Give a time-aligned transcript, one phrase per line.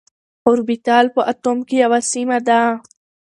[0.47, 2.61] اوربيتال په اتوم کي يوه سيمه ده.